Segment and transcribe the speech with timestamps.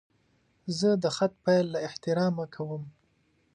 [0.77, 2.83] زه د خط پیل له احترامه کوم.